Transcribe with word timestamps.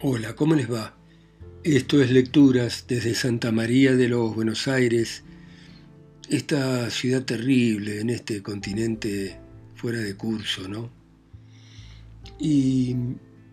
Hola, 0.00 0.36
¿cómo 0.36 0.54
les 0.54 0.72
va? 0.72 0.94
Esto 1.64 2.00
es 2.00 2.12
Lecturas 2.12 2.84
desde 2.86 3.16
Santa 3.16 3.50
María 3.50 3.96
de 3.96 4.06
los 4.06 4.32
Buenos 4.32 4.68
Aires, 4.68 5.24
esta 6.30 6.88
ciudad 6.88 7.24
terrible 7.24 8.00
en 8.00 8.10
este 8.10 8.40
continente 8.40 9.40
fuera 9.74 9.98
de 9.98 10.14
curso, 10.14 10.68
¿no? 10.68 10.88
Y 12.38 12.94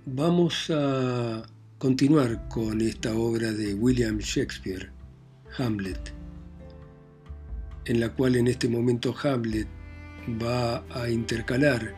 vamos 0.06 0.70
a 0.70 1.42
continuar 1.80 2.48
con 2.48 2.80
esta 2.80 3.16
obra 3.16 3.52
de 3.52 3.74
William 3.74 4.20
Shakespeare, 4.20 4.92
Hamlet, 5.58 6.14
en 7.86 8.00
la 8.00 8.10
cual 8.10 8.36
en 8.36 8.50
este 8.50 8.70
momento 8.70 9.16
Hamlet 9.24 9.68
va 10.40 10.86
a 10.92 11.10
intercalar 11.10 11.96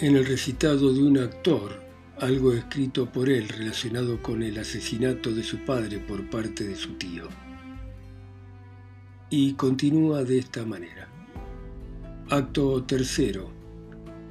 en 0.00 0.16
el 0.16 0.26
recitado 0.26 0.92
de 0.92 1.04
un 1.04 1.18
actor 1.18 1.85
algo 2.20 2.52
escrito 2.52 3.10
por 3.10 3.28
él 3.28 3.48
relacionado 3.48 4.22
con 4.22 4.42
el 4.42 4.58
asesinato 4.58 5.32
de 5.32 5.42
su 5.42 5.58
padre 5.64 5.98
por 5.98 6.28
parte 6.30 6.64
de 6.64 6.74
su 6.74 6.94
tío. 6.94 7.28
Y 9.28 9.52
continúa 9.54 10.24
de 10.24 10.38
esta 10.38 10.64
manera. 10.64 11.08
Acto 12.30 12.84
tercero. 12.84 13.50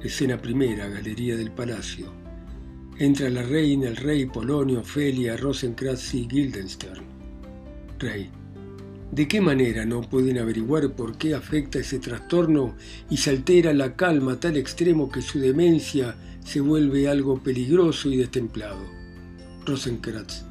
Escena 0.00 0.40
primera, 0.40 0.88
Galería 0.88 1.36
del 1.36 1.52
Palacio. 1.52 2.12
Entra 2.98 3.28
la 3.28 3.42
reina, 3.42 3.88
el 3.88 3.96
rey, 3.96 4.26
Polonio, 4.26 4.80
Ofelia, 4.80 5.36
Rosencrantz 5.36 6.14
y 6.14 6.26
Guildenstern. 6.26 7.04
Rey. 7.98 8.30
¿De 9.12 9.28
qué 9.28 9.40
manera 9.40 9.86
no 9.86 10.02
pueden 10.02 10.38
averiguar 10.38 10.92
por 10.92 11.16
qué 11.16 11.34
afecta 11.34 11.78
ese 11.78 11.98
trastorno 11.98 12.74
y 13.08 13.16
se 13.18 13.30
altera 13.30 13.72
la 13.72 13.94
calma 13.94 14.32
a 14.32 14.40
tal 14.40 14.56
extremo 14.56 15.10
que 15.10 15.22
su 15.22 15.38
demencia 15.38 16.16
se 16.44 16.60
vuelve 16.60 17.08
algo 17.08 17.42
peligroso 17.42 18.10
y 18.10 18.16
destemplado? 18.16 18.84
Rosencrantz. 19.64 20.44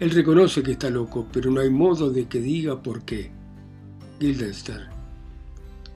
Él 0.00 0.10
reconoce 0.10 0.62
que 0.62 0.72
está 0.72 0.90
loco, 0.90 1.26
pero 1.32 1.50
no 1.50 1.60
hay 1.60 1.70
modo 1.70 2.10
de 2.10 2.26
que 2.26 2.40
diga 2.40 2.82
por 2.82 3.04
qué. 3.04 3.30
Guildenstern. 4.20 4.88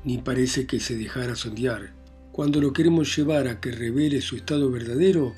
Ni 0.05 0.19
parece 0.19 0.67
que 0.67 0.81
se 0.81 0.97
dejara 0.97 1.37
sondear. 1.37 1.93
Cuando 2.33 2.61
lo 2.61 2.73
queremos 2.73 3.15
llevar 3.17 3.49
a 3.49 3.61
que 3.61 3.71
revele 3.71 4.21
su 4.21 4.37
estado 4.37 4.71
verdadero, 4.71 5.35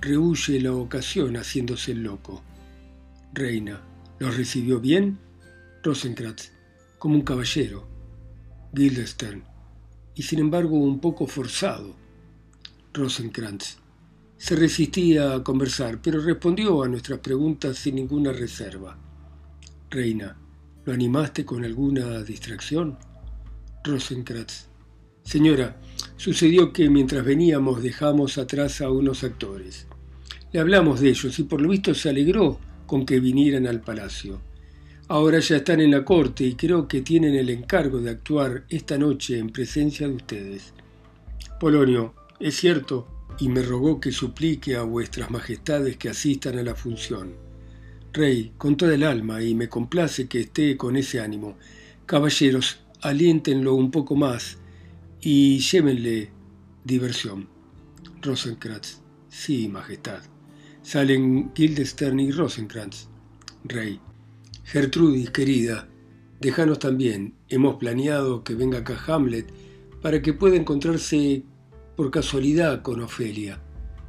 rehuye 0.00 0.60
la 0.60 0.72
ocasión 0.72 1.36
haciéndose 1.36 1.92
el 1.92 2.02
loco. 2.02 2.42
Reina. 3.32 3.82
¿Lo 4.18 4.30
recibió 4.30 4.80
bien? 4.80 5.18
Rosencrantz, 5.82 6.52
como 6.98 7.14
un 7.14 7.22
caballero, 7.22 7.88
Guildenstern, 8.74 9.42
y 10.14 10.22
sin 10.22 10.40
embargo 10.40 10.76
un 10.76 11.00
poco 11.00 11.26
forzado. 11.26 11.96
Rosencrantz 12.92 13.78
se 14.36 14.56
resistía 14.56 15.34
a 15.34 15.42
conversar, 15.42 16.02
pero 16.02 16.20
respondió 16.20 16.82
a 16.82 16.88
nuestras 16.88 17.20
preguntas 17.20 17.78
sin 17.78 17.94
ninguna 17.94 18.30
reserva. 18.32 18.98
Reina, 19.88 20.36
¿lo 20.84 20.92
animaste 20.92 21.46
con 21.46 21.64
alguna 21.64 22.22
distracción? 22.22 22.98
Rosencrantz. 23.82 24.66
Señora, 25.22 25.80
sucedió 26.18 26.74
que 26.74 26.90
mientras 26.90 27.24
veníamos 27.24 27.82
dejamos 27.82 28.36
atrás 28.36 28.82
a 28.82 28.90
unos 28.90 29.24
actores. 29.24 29.86
Le 30.52 30.60
hablamos 30.60 31.00
de 31.00 31.08
ellos 31.08 31.38
y 31.38 31.44
por 31.44 31.62
lo 31.62 31.70
visto 31.70 31.94
se 31.94 32.10
alegró 32.10 32.58
con 32.86 33.06
que 33.06 33.18
vinieran 33.18 33.66
al 33.66 33.80
palacio. 33.80 34.49
Ahora 35.10 35.40
ya 35.40 35.56
están 35.56 35.80
en 35.80 35.90
la 35.90 36.04
corte 36.04 36.44
y 36.44 36.54
creo 36.54 36.86
que 36.86 37.00
tienen 37.00 37.34
el 37.34 37.50
encargo 37.50 38.00
de 38.00 38.10
actuar 38.10 38.64
esta 38.68 38.96
noche 38.96 39.38
en 39.38 39.50
presencia 39.50 40.06
de 40.06 40.14
ustedes. 40.14 40.72
Polonio, 41.58 42.14
es 42.38 42.54
cierto, 42.54 43.26
y 43.40 43.48
me 43.48 43.60
rogó 43.60 43.98
que 43.98 44.12
suplique 44.12 44.76
a 44.76 44.82
vuestras 44.82 45.28
majestades 45.28 45.96
que 45.96 46.10
asistan 46.10 46.60
a 46.60 46.62
la 46.62 46.76
función. 46.76 47.34
Rey, 48.12 48.52
con 48.56 48.76
toda 48.76 48.94
el 48.94 49.02
alma, 49.02 49.42
y 49.42 49.52
me 49.52 49.68
complace 49.68 50.28
que 50.28 50.42
esté 50.42 50.76
con 50.76 50.94
ese 50.94 51.18
ánimo. 51.18 51.58
Caballeros, 52.06 52.78
aliéntenlo 53.00 53.74
un 53.74 53.90
poco 53.90 54.14
más 54.14 54.58
y 55.20 55.58
llévenle 55.58 56.30
diversión. 56.84 57.48
Rosenkrantz. 58.22 59.00
Sí, 59.28 59.66
majestad. 59.66 60.20
Salen 60.82 61.52
Guildenstern 61.52 62.20
y 62.20 62.30
Rosenkrantz. 62.30 63.08
Rey. 63.64 63.98
Gertrudis, 64.70 65.30
querida, 65.30 65.88
déjanos 66.40 66.78
también. 66.78 67.34
Hemos 67.48 67.74
planeado 67.74 68.44
que 68.44 68.54
venga 68.54 68.78
acá 68.78 68.96
Hamlet 69.08 69.52
para 70.00 70.22
que 70.22 70.32
pueda 70.32 70.54
encontrarse 70.54 71.42
por 71.96 72.12
casualidad 72.12 72.80
con 72.82 73.00
Ofelia. 73.00 73.60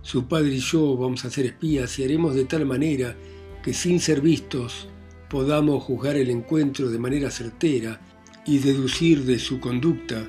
Su 0.03 0.27
padre 0.27 0.53
y 0.53 0.59
yo 0.59 0.95
vamos 0.97 1.25
a 1.25 1.31
ser 1.31 1.47
espías 1.47 1.97
y 1.97 2.03
haremos 2.03 2.35
de 2.35 2.45
tal 2.45 2.67
manera 2.67 3.16
que 3.63 3.73
sin 3.73 4.00
ser 4.00 4.21
vistos 4.21 4.88
podamos 5.31 5.83
juzgar 5.83 6.16
el 6.16 6.29
encuentro 6.29 6.91
de 6.91 7.00
manera 7.00 7.31
certera 7.31 8.00
y 8.45 8.59
deducir 8.59 9.25
de 9.25 9.39
su 9.39 9.59
conducta 9.59 10.27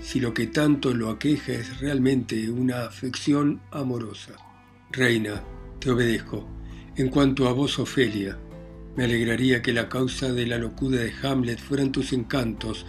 si 0.00 0.18
lo 0.18 0.32
que 0.32 0.46
tanto 0.46 0.94
lo 0.94 1.10
aqueja 1.10 1.52
es 1.52 1.80
realmente 1.80 2.50
una 2.50 2.86
afección 2.86 3.60
amorosa. 3.70 4.32
Reina, 4.90 5.42
te 5.78 5.90
obedezco. 5.90 6.48
En 6.96 7.08
cuanto 7.08 7.48
a 7.48 7.52
vos, 7.52 7.78
Ofelia, 7.78 8.38
me 8.96 9.04
alegraría 9.04 9.60
que 9.60 9.72
la 9.72 9.88
causa 9.88 10.32
de 10.32 10.46
la 10.46 10.58
locura 10.58 10.98
de 10.98 11.12
Hamlet 11.22 11.58
fueran 11.58 11.90
tus 11.90 12.12
encantos, 12.12 12.86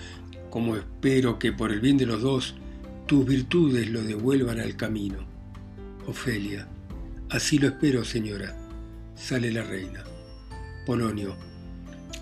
como 0.50 0.76
espero 0.76 1.40
que 1.40 1.52
por 1.52 1.72
el 1.72 1.80
bien 1.80 1.98
de 1.98 2.06
los 2.06 2.22
dos 2.22 2.56
tus 3.08 3.26
virtudes 3.26 3.90
lo 3.90 4.04
devuelvan 4.04 4.60
al 4.60 4.76
camino. 4.76 5.18
Ofelia, 6.08 6.68
así 7.30 7.58
lo 7.58 7.68
espero, 7.68 8.06
señora. 8.06 8.56
Sale 9.16 9.52
la 9.52 9.64
reina. 9.64 10.04
Polonio, 10.86 11.36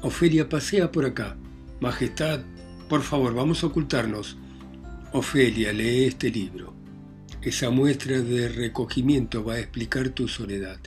Ofelia 0.01 0.47
pasea 0.47 0.91
por 0.91 1.05
acá. 1.05 1.35
Majestad, 1.81 2.41
por 2.87 3.01
favor, 3.01 3.33
vamos 3.33 3.63
a 3.63 3.67
ocultarnos. 3.67 4.37
Ofelia, 5.11 5.73
lee 5.73 6.05
este 6.05 6.29
libro. 6.29 6.73
Esa 7.41 7.69
muestra 7.69 8.21
de 8.21 8.47
recogimiento 8.47 9.43
va 9.43 9.55
a 9.55 9.59
explicar 9.59 10.09
tu 10.09 10.29
soledad. 10.29 10.79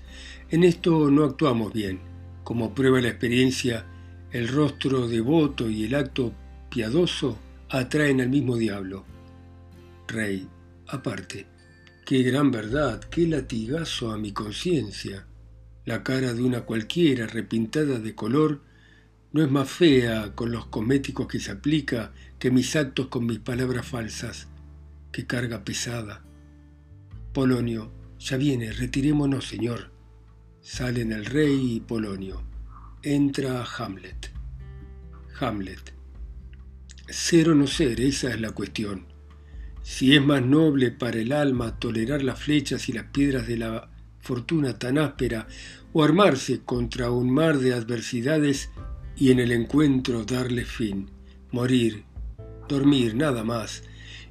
En 0.49 0.65
esto 0.65 1.11
no 1.11 1.25
actuamos 1.25 1.73
bien 1.75 2.16
como 2.47 2.73
prueba 2.77 3.01
la 3.01 3.09
experiencia, 3.09 3.85
el 4.31 4.47
rostro 4.47 5.09
devoto 5.09 5.69
y 5.69 5.83
el 5.83 5.97
acto 5.97 6.33
piadoso 6.71 7.37
atraen 7.69 8.21
al 8.21 8.29
mismo 8.29 8.57
diablo. 8.57 9.05
Rey, 10.07 10.47
aparte, 10.87 11.49
qué 12.05 12.23
gran 12.23 12.53
verdad, 12.53 13.01
qué 13.01 13.27
latigazo 13.27 14.13
a 14.13 14.17
mi 14.17 14.31
conciencia. 14.31 15.27
La 15.87 16.05
cara 16.05 16.35
de 16.35 16.43
una 16.45 16.61
cualquiera 16.61 17.27
repintada 17.27 17.99
de 17.99 18.15
color 18.15 18.61
no 19.33 19.43
es 19.43 19.51
más 19.51 19.69
fea 19.69 20.31
con 20.37 20.53
los 20.53 20.67
cosméticos 20.67 21.27
que 21.27 21.41
se 21.41 21.51
aplica 21.51 22.13
que 22.39 22.53
mis 22.53 22.77
actos 22.77 23.09
con 23.09 23.27
mis 23.27 23.41
palabras 23.41 23.89
falsas. 23.89 24.47
Qué 25.11 25.27
carga 25.27 25.65
pesada. 25.65 26.23
Polonio, 27.33 27.91
ya 28.21 28.37
viene, 28.37 28.71
retirémonos, 28.71 29.49
señor. 29.49 29.96
Salen 30.69 31.13
el 31.13 31.25
rey 31.25 31.77
y 31.77 31.81
Polonio. 31.81 32.43
Entra 33.01 33.65
Hamlet. 33.79 34.33
Hamlet. 35.39 35.95
Ser 37.09 37.51
o 37.51 37.55
no 37.55 37.69
ser, 37.69 38.01
esa 38.01 38.31
es 38.31 38.41
la 38.41 38.51
cuestión. 38.51 39.07
Si 39.85 40.17
es 40.17 40.21
más 40.21 40.43
noble 40.43 40.91
para 40.91 41.21
el 41.21 41.31
alma 41.31 41.79
tolerar 41.79 42.25
las 42.25 42.41
flechas 42.41 42.89
y 42.89 42.93
las 42.93 43.05
piedras 43.05 43.47
de 43.47 43.59
la 43.59 43.91
fortuna 44.19 44.77
tan 44.77 44.99
áspera, 44.99 45.47
o 45.93 46.03
armarse 46.03 46.63
contra 46.65 47.13
un 47.13 47.31
mar 47.31 47.59
de 47.59 47.73
adversidades 47.73 48.71
y 49.17 49.31
en 49.31 49.39
el 49.39 49.53
encuentro 49.53 50.25
darle 50.25 50.65
fin, 50.65 51.09
morir, 51.53 52.03
dormir, 52.69 53.15
nada 53.15 53.45
más, 53.45 53.85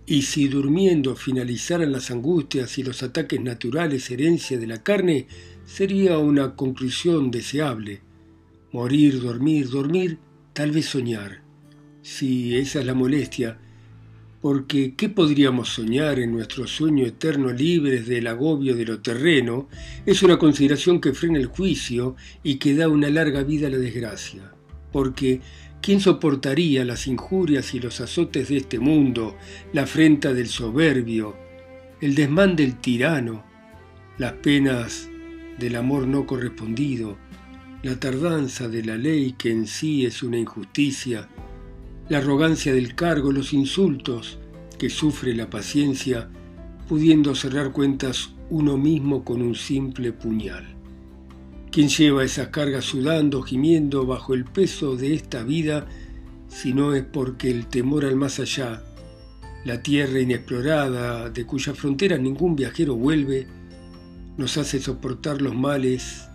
y 0.06 0.24
si 0.24 0.50
durmiendo 0.50 1.16
finalizaran 1.16 1.94
las 1.94 2.12
angustias 2.12 2.78
y 2.78 2.84
los 2.84 3.04
ataques 3.04 3.40
naturales 3.40 4.12
herencia 4.12 4.60
de 4.60 4.68
la 4.68 4.84
carne, 4.84 5.28
sería 5.66 6.18
una 6.18 6.56
conclusión 6.56 7.32
deseable. 7.32 8.02
Morir, 8.72 9.22
dormir, 9.22 9.70
dormir, 9.70 10.20
tal 10.54 10.72
vez 10.72 10.86
soñar. 10.86 11.42
Sí, 12.02 12.56
esa 12.56 12.80
es 12.80 12.86
la 12.86 12.94
molestia, 12.94 13.58
porque 14.42 14.94
¿qué 14.96 15.10
podríamos 15.10 15.70
soñar 15.70 16.20
en 16.20 16.32
nuestro 16.32 16.68
sueño 16.68 17.06
eterno 17.06 17.52
libres 17.52 18.06
del 18.06 18.28
agobio 18.28 18.76
de 18.76 18.86
lo 18.86 19.02
terreno? 19.02 19.70
Es 20.06 20.22
una 20.22 20.38
consideración 20.38 21.02
que 21.02 21.14
frena 21.14 21.40
el 21.40 21.48
juicio 21.48 22.16
y 22.44 22.58
que 22.58 22.76
da 22.76 22.88
una 22.88 23.10
larga 23.10 23.44
vida 23.44 23.68
a 23.68 23.72
la 23.72 23.78
desgracia. 23.78 24.54
Porque 24.92 25.42
¿quién 25.82 26.00
soportaría 26.00 26.86
las 26.86 27.08
injurias 27.08 27.74
y 27.74 27.80
los 27.80 28.00
azotes 28.02 28.50
de 28.50 28.58
este 28.58 28.78
mundo, 28.78 29.36
la 29.74 29.84
afrenta 29.84 30.32
del 30.32 30.48
soberbio, 30.48 31.36
el 32.00 32.14
desmán 32.14 32.56
del 32.56 32.80
tirano, 32.80 33.44
las 34.20 34.34
penas 34.34 35.10
del 35.60 35.76
amor 35.76 36.08
no 36.08 36.26
correspondido, 36.26 37.18
la 37.84 38.00
tardanza 38.00 38.68
de 38.68 38.84
la 38.84 38.98
ley 38.98 39.34
que 39.38 39.52
en 39.52 39.68
sí 39.68 40.06
es 40.06 40.24
una 40.24 40.38
injusticia, 40.38 41.30
la 42.10 42.18
arrogancia 42.20 42.74
del 42.74 42.96
cargo, 42.96 43.32
los 43.32 43.54
insultos 43.54 44.40
que 44.78 44.90
sufre 44.90 45.36
la 45.36 45.50
paciencia, 45.50 46.30
pudiendo 46.88 47.36
cerrar 47.36 47.72
cuentas 47.72 48.32
uno 48.50 48.78
mismo 48.78 49.24
con 49.24 49.42
un 49.42 49.56
simple 49.56 50.12
puñal. 50.12 50.76
¿Quién 51.72 51.90
lleva 51.90 52.24
esas 52.24 52.50
cargas 52.50 52.86
sudando, 52.86 53.42
gimiendo 53.42 54.06
bajo 54.06 54.34
el 54.34 54.46
peso 54.46 54.96
de 54.96 55.14
esta 55.14 55.44
vida, 55.44 55.88
si 56.48 56.74
no 56.74 56.94
es 56.94 57.04
porque 57.04 57.50
el 57.50 57.68
temor 57.68 58.06
al 58.06 58.16
más 58.16 58.40
allá, 58.40 58.84
la 59.66 59.82
tierra 59.82 60.20
inexplorada, 60.20 61.30
de 61.30 61.46
cuya 61.46 61.74
frontera 61.74 62.18
ningún 62.18 62.56
viajero 62.56 62.96
vuelve, 62.96 63.48
nos 64.38 64.58
hace 64.58 64.80
soportar 64.80 65.42
los 65.42 65.56
males, 65.56 66.28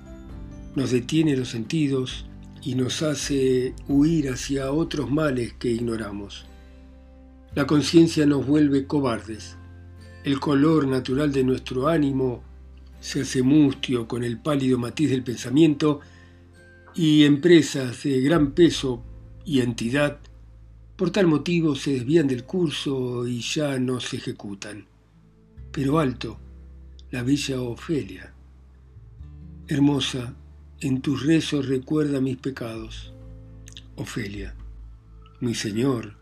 nos 0.75 0.91
detiene 0.91 1.37
los 1.37 1.49
sentidos 1.49 2.26
y 2.62 2.75
nos 2.75 3.02
hace 3.02 3.75
huir 3.88 4.31
hacia 4.31 4.73
otros 4.73 5.11
males 5.11 5.52
que 5.55 5.70
ignoramos. 5.70 6.47
La 7.55 7.67
conciencia 7.67 8.26
nos 8.26 8.47
vuelve 8.47 8.87
cobardes. 8.87 9.56
El 10.25 10.38
color 10.38 10.87
natural 10.87 11.32
de 11.32 11.44
nuestro 11.44 11.88
ánimo 11.88 12.43
se 13.00 13.23
hace 13.23 13.43
mustio 13.43 14.06
con 14.06 14.23
el 14.23 14.38
pálido 14.38 14.79
matiz 14.79 15.11
del 15.11 15.25
pensamiento 15.25 16.00
y 16.94 17.25
empresas 17.25 18.02
de 18.02 18.20
gran 18.20 18.52
peso 18.52 19.02
y 19.44 19.61
entidad 19.61 20.19
por 21.00 21.11
tal 21.11 21.26
motivo 21.26 21.76
se 21.76 21.93
desvían 21.93 22.29
del 22.29 22.44
curso 22.44 23.26
y 23.26 23.41
ya 23.41 23.79
no 23.79 24.00
se 24.00 24.19
ejecutan. 24.19 24.85
Pero 25.73 25.99
alto, 25.99 26.38
la 27.11 27.25
bella 27.25 27.61
Ofelia. 27.61 28.33
Hermosa, 29.67 30.35
en 30.81 31.01
tus 31.03 31.27
rezos 31.27 31.67
recuerda 31.67 32.21
mis 32.21 32.37
pecados. 32.37 33.12
Ofelia, 33.97 34.55
mi 35.41 35.55
señor, 35.55 36.15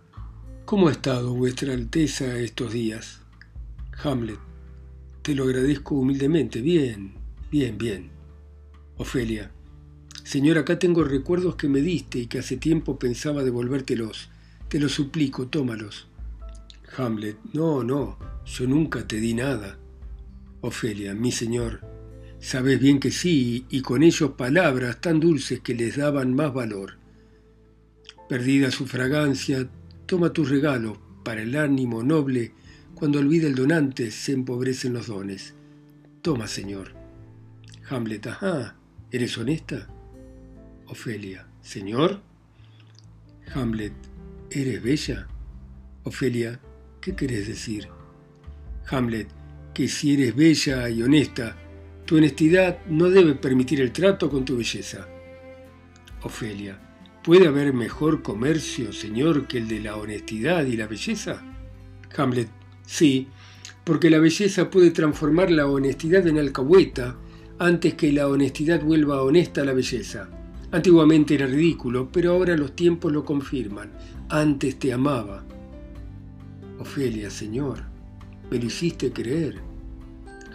¿cómo 0.64 0.88
ha 0.88 0.92
estado 0.92 1.34
vuestra 1.34 1.74
Alteza 1.74 2.38
estos 2.38 2.72
días? 2.72 3.20
Hamlet, 4.02 4.38
te 5.20 5.34
lo 5.34 5.44
agradezco 5.44 5.94
humildemente. 5.94 6.62
Bien, 6.62 7.14
bien, 7.50 7.76
bien. 7.76 8.10
Ofelia. 8.96 9.50
Señor, 10.24 10.56
acá 10.56 10.78
tengo 10.78 11.04
recuerdos 11.04 11.56
que 11.56 11.68
me 11.68 11.80
diste 11.80 12.18
y 12.18 12.26
que 12.28 12.38
hace 12.38 12.56
tiempo 12.56 12.98
pensaba 12.98 13.44
devolvértelos. 13.44 14.30
Te 14.68 14.80
los 14.80 14.92
suplico, 14.92 15.48
tómalos. 15.48 16.06
Hamlet. 16.96 17.36
No, 17.52 17.84
no, 17.84 18.18
yo 18.46 18.66
nunca 18.66 19.06
te 19.06 19.20
di 19.20 19.34
nada. 19.34 19.78
Ofelia. 20.60 21.14
Mi 21.14 21.32
señor, 21.32 21.80
sabes 22.40 22.80
bien 22.80 23.00
que 23.00 23.10
sí, 23.10 23.66
y 23.70 23.82
con 23.82 24.02
ellos 24.02 24.32
palabras 24.32 25.00
tan 25.00 25.20
dulces 25.20 25.60
que 25.60 25.74
les 25.74 25.96
daban 25.96 26.34
más 26.34 26.52
valor. 26.52 26.98
Perdida 28.28 28.70
su 28.70 28.86
fragancia, 28.86 29.68
toma 30.06 30.32
tu 30.32 30.44
regalo 30.44 31.00
para 31.24 31.42
el 31.42 31.56
ánimo 31.56 32.02
noble 32.02 32.52
cuando 32.98 33.20
olvida 33.20 33.46
el 33.46 33.54
donante, 33.54 34.10
se 34.10 34.32
empobrecen 34.32 34.92
los 34.92 35.06
dones. 35.06 35.54
Toma, 36.20 36.48
Señor. 36.48 36.94
Hamlet, 37.88 38.26
ajá, 38.26 38.76
¿eres 39.12 39.38
honesta? 39.38 39.88
Ofelia, 40.88 41.46
Señor. 41.62 42.20
Hamlet, 43.54 43.92
¿eres 44.50 44.82
bella? 44.82 45.28
Ofelia, 46.02 46.60
¿qué 47.00 47.14
querés 47.14 47.46
decir? 47.46 47.86
Hamlet, 48.90 49.28
que 49.78 49.86
si 49.86 50.14
eres 50.14 50.34
bella 50.34 50.90
y 50.90 51.04
honesta, 51.04 51.54
tu 52.04 52.16
honestidad 52.16 52.84
no 52.88 53.08
debe 53.10 53.36
permitir 53.36 53.80
el 53.80 53.92
trato 53.92 54.28
con 54.28 54.44
tu 54.44 54.56
belleza. 54.56 55.06
Ofelia, 56.24 56.80
¿puede 57.22 57.46
haber 57.46 57.72
mejor 57.72 58.20
comercio, 58.20 58.92
Señor, 58.92 59.46
que 59.46 59.58
el 59.58 59.68
de 59.68 59.78
la 59.78 59.94
honestidad 59.94 60.66
y 60.66 60.76
la 60.76 60.88
belleza? 60.88 61.44
Hamlet, 62.16 62.48
Sí, 62.86 63.28
porque 63.84 64.10
la 64.10 64.18
belleza 64.18 64.68
puede 64.68 64.90
transformar 64.90 65.52
la 65.52 65.68
honestidad 65.68 66.26
en 66.26 66.38
alcahueta 66.38 67.16
antes 67.60 67.94
que 67.94 68.10
la 68.10 68.26
honestidad 68.26 68.82
vuelva 68.82 69.22
honesta 69.22 69.60
a 69.60 69.64
la 69.64 69.74
belleza. 69.74 70.28
Antiguamente 70.72 71.36
era 71.36 71.46
ridículo, 71.46 72.08
pero 72.10 72.32
ahora 72.32 72.56
los 72.56 72.74
tiempos 72.74 73.12
lo 73.12 73.24
confirman. 73.24 73.92
Antes 74.28 74.76
te 74.80 74.92
amaba. 74.92 75.44
Ofelia, 76.80 77.30
señor, 77.30 77.84
me 78.50 78.58
lo 78.58 78.66
hiciste 78.66 79.12
creer. 79.12 79.67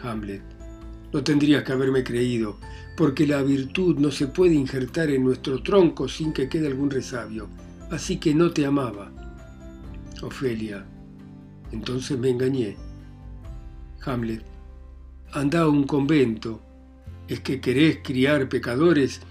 Hamlet, 0.03 0.44
no 1.11 1.23
tendrías 1.23 1.63
que 1.63 1.71
haberme 1.71 2.03
creído, 2.03 2.57
porque 2.95 3.25
la 3.25 3.41
virtud 3.41 3.97
no 3.97 4.11
se 4.11 4.27
puede 4.27 4.53
injertar 4.53 5.09
en 5.09 5.23
nuestro 5.23 5.63
tronco 5.63 6.07
sin 6.07 6.33
que 6.33 6.50
quede 6.50 6.67
algún 6.67 6.91
resabio. 6.91 7.47
Así 7.89 8.17
que 8.17 8.33
no 8.33 8.51
te 8.51 8.65
amaba. 8.65 9.11
Ofelia, 10.21 10.85
entonces 11.71 12.17
me 12.17 12.29
engañé. 12.29 12.77
Hamlet, 14.05 14.44
anda 15.31 15.61
a 15.61 15.67
un 15.67 15.85
convento. 15.85 16.61
¿Es 17.27 17.39
que 17.39 17.61
querés 17.61 17.99
criar 18.03 18.49
pecadores? 18.49 19.21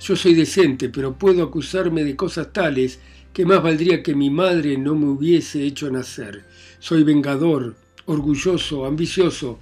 Yo 0.00 0.16
soy 0.16 0.34
decente, 0.34 0.88
pero 0.88 1.16
puedo 1.16 1.42
acusarme 1.44 2.02
de 2.02 2.16
cosas 2.16 2.52
tales 2.52 2.98
que 3.32 3.46
más 3.46 3.62
valdría 3.62 4.02
que 4.02 4.14
mi 4.14 4.30
madre 4.30 4.76
no 4.76 4.94
me 4.94 5.06
hubiese 5.06 5.64
hecho 5.64 5.90
nacer. 5.90 6.44
Soy 6.80 7.02
vengador, 7.02 7.76
orgulloso, 8.06 8.84
ambicioso, 8.84 9.60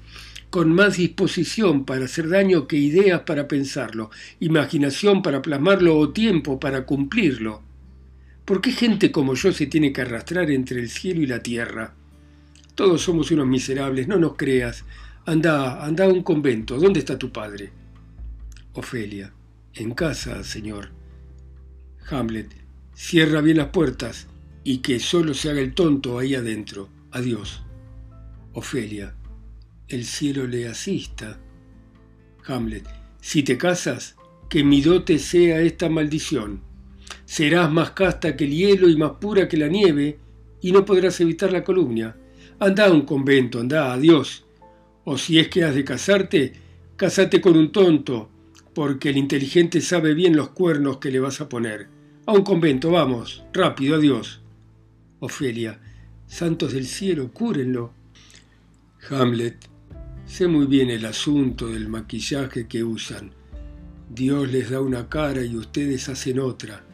con 0.50 0.73
más 0.73 0.97
disposición 0.97 1.85
para 1.85 2.05
hacer 2.05 2.29
daño 2.29 2.67
que 2.67 2.76
ideas 2.76 3.20
para 3.20 3.47
pensarlo, 3.47 4.11
imaginación 4.41 5.23
para 5.23 5.43
plasmarlo 5.43 5.97
o 5.97 6.11
tiempo 6.11 6.58
para 6.58 6.85
cumplirlo. 6.85 7.62
¿Por 8.44 8.61
qué 8.61 8.73
gente 8.73 9.12
como 9.12 9.35
yo 9.35 9.52
se 9.52 9.67
tiene 9.67 9.93
que 9.93 10.00
arrastrar 10.00 10.50
entre 10.50 10.81
el 10.81 10.91
cielo 10.91 11.23
y 11.23 11.26
la 11.26 11.41
tierra? 11.41 11.94
Todos 12.75 13.02
somos 13.02 13.31
unos 13.31 13.47
miserables, 13.47 14.08
no 14.08 14.17
nos 14.17 14.35
creas. 14.37 14.85
Anda, 15.25 15.85
anda 15.85 16.06
a 16.06 16.08
un 16.08 16.25
convento. 16.25 16.79
¿Dónde 16.79 16.99
está 16.99 17.17
tu 17.17 17.31
padre? 17.31 17.70
Ofelia. 18.73 19.32
En 19.75 19.94
casa, 19.94 20.43
señor. 20.43 20.88
Hamlet. 22.08 22.49
Cierra 22.93 23.41
bien 23.41 23.58
las 23.58 23.69
puertas 23.69 24.26
y 24.64 24.79
que 24.79 24.99
solo 24.99 25.32
se 25.35 25.50
haga 25.50 25.61
el 25.61 25.75
tonto 25.75 26.19
ahí 26.19 26.35
adentro. 26.35 26.88
Adiós. 27.12 27.62
Ofelia. 28.52 29.14
El 29.90 30.04
cielo 30.04 30.46
le 30.46 30.69
asista. 30.69 31.40
Hamlet. 32.46 32.87
Si 33.20 33.42
te 33.42 33.58
casas, 33.58 34.14
que 34.48 34.62
mi 34.62 34.82
dote 34.82 35.19
sea 35.19 35.60
esta 35.62 35.88
maldición. 35.88 36.60
Serás 37.25 37.72
más 37.72 37.90
casta 37.90 38.37
que 38.37 38.44
el 38.44 38.52
hielo 38.52 38.88
y 38.88 38.96
más 38.96 39.14
pura 39.20 39.48
que 39.48 39.56
la 39.56 39.66
nieve, 39.66 40.20
y 40.60 40.70
no 40.70 40.84
podrás 40.84 41.20
evitar 41.20 41.50
la 41.50 41.64
columna. 41.64 42.16
Anda 42.60 42.87
a 42.87 42.92
un 42.92 43.00
convento, 43.00 43.58
anda, 43.58 43.92
adiós. 43.92 44.44
O 45.02 45.18
si 45.18 45.40
es 45.40 45.49
que 45.49 45.64
has 45.64 45.75
de 45.75 45.85
casarte, 45.85 46.52
cásate 46.94 47.40
con 47.40 47.56
un 47.56 47.73
tonto, 47.73 48.30
porque 48.73 49.11
el 49.11 49.16
inteligente 49.16 49.80
sabe 49.80 50.14
bien 50.14 50.37
los 50.37 50.50
cuernos 50.50 50.99
que 50.99 51.11
le 51.11 51.18
vas 51.18 51.40
a 51.40 51.49
poner. 51.49 51.88
A 52.26 52.32
un 52.32 52.44
convento, 52.44 52.92
vamos, 52.92 53.42
rápido, 53.52 53.97
adiós. 53.97 54.40
Ofelia, 55.18 55.80
santos 56.28 56.75
del 56.75 56.87
cielo, 56.87 57.32
cúrenlo. 57.32 57.92
Hamlet, 59.09 59.70
sé 60.30 60.46
muy 60.46 60.66
bien 60.66 60.90
el 60.90 61.06
asunto 61.06 61.66
del 61.66 61.88
maquillaje 61.88 62.68
que 62.68 62.84
usan. 62.84 63.32
Dios 64.08 64.50
les 64.52 64.70
da 64.70 64.80
una 64.80 65.08
cara 65.08 65.44
y 65.44 65.56
ustedes 65.56 66.08
hacen 66.08 66.38
otra. 66.38 66.84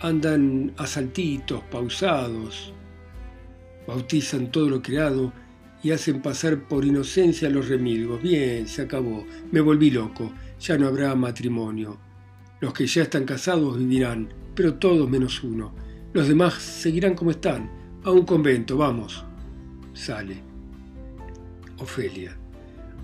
Andan 0.00 0.72
a 0.76 0.86
saltitos, 0.86 1.64
pausados, 1.64 2.72
bautizan 3.88 4.52
todo 4.52 4.68
lo 4.68 4.80
creado 4.80 5.32
y 5.82 5.90
hacen 5.90 6.22
pasar 6.22 6.68
por 6.68 6.84
inocencia 6.84 7.50
los 7.50 7.68
remilgos. 7.68 8.22
Bien, 8.22 8.68
se 8.68 8.82
acabó, 8.82 9.26
me 9.50 9.60
volví 9.60 9.90
loco, 9.90 10.32
ya 10.60 10.78
no 10.78 10.86
habrá 10.86 11.16
matrimonio. 11.16 11.98
Los 12.60 12.72
que 12.72 12.86
ya 12.86 13.02
están 13.02 13.24
casados 13.24 13.78
vivirán, 13.78 14.32
pero 14.54 14.74
todos 14.74 15.10
menos 15.10 15.42
uno. 15.42 15.74
Los 16.12 16.28
demás 16.28 16.54
seguirán 16.54 17.16
como 17.16 17.32
están, 17.32 17.68
a 18.04 18.12
un 18.12 18.24
convento, 18.24 18.76
vamos. 18.76 19.24
Sale. 19.92 20.40
Ofelia. 21.78 22.39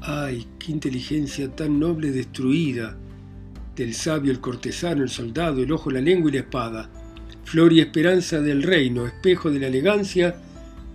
Ay, 0.01 0.47
qué 0.59 0.73
inteligencia 0.73 1.51
tan 1.55 1.79
noble 1.81 2.11
destruida. 2.11 2.97
Del 3.75 3.95
sabio 3.95 4.33
el 4.33 4.41
cortesano, 4.41 5.03
el 5.03 5.11
soldado, 5.11 5.63
el 5.63 5.73
ojo, 5.73 5.91
la 5.91 6.01
lengua 6.01 6.31
y 6.31 6.35
la 6.35 6.41
espada. 6.41 6.91
Flor 7.45 7.73
y 7.73 7.81
esperanza 7.81 8.41
del 8.41 8.63
reino, 8.63 9.07
espejo 9.07 9.51
de 9.51 9.61
la 9.61 9.67
elegancia 9.69 10.37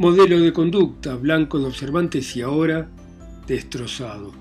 modelo 0.02 0.40
de 0.40 0.52
conducta, 0.52 1.16
blanco 1.16 1.60
de 1.60 1.68
observantes 1.68 2.36
y 2.36 2.42
ahora 2.42 2.90
destrozado. 3.46 4.34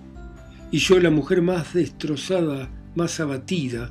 Y 0.70 0.78
yo 0.78 0.98
la 1.00 1.10
mujer 1.10 1.42
más 1.42 1.74
destrozada, 1.74 2.70
más 2.94 3.20
abatida, 3.20 3.90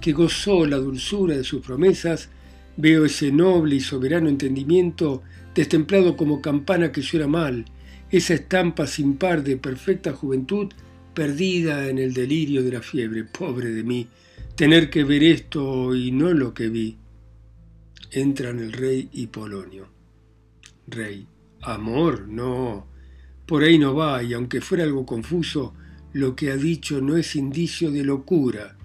que 0.00 0.12
gozó 0.12 0.66
la 0.66 0.76
dulzura 0.76 1.36
de 1.36 1.42
sus 1.42 1.66
promesas, 1.66 2.28
veo 2.76 3.04
ese 3.04 3.32
noble 3.32 3.74
y 3.74 3.80
soberano 3.80 4.28
entendimiento 4.28 5.22
destemplado 5.52 6.16
como 6.16 6.40
campana 6.40 6.92
que 6.92 7.02
suena 7.02 7.26
mal, 7.26 7.64
esa 8.10 8.34
estampa 8.34 8.86
sin 8.86 9.16
par 9.16 9.42
de 9.42 9.56
perfecta 9.56 10.12
juventud 10.12 10.72
perdida 11.14 11.88
en 11.88 11.98
el 11.98 12.12
delirio 12.12 12.62
de 12.62 12.72
la 12.72 12.82
fiebre. 12.82 13.24
Pobre 13.24 13.70
de 13.70 13.82
mí, 13.82 14.08
tener 14.56 14.90
que 14.90 15.04
ver 15.04 15.22
esto 15.22 15.94
y 15.94 16.10
no 16.12 16.32
lo 16.32 16.54
que 16.54 16.68
vi. 16.68 16.96
Entran 18.10 18.58
el 18.58 18.72
rey 18.72 19.08
y 19.12 19.28
Polonio. 19.28 19.88
Rey. 20.86 21.26
Amor, 21.62 22.26
no. 22.26 22.86
Por 23.46 23.62
ahí 23.62 23.78
no 23.78 23.94
va, 23.94 24.22
y 24.22 24.32
aunque 24.32 24.60
fuera 24.60 24.84
algo 24.84 25.04
confuso, 25.04 25.74
lo 26.12 26.34
que 26.34 26.50
ha 26.50 26.56
dicho 26.56 27.00
no 27.00 27.16
es 27.16 27.36
indicio 27.36 27.90
de 27.90 28.02
locura. 28.02 28.76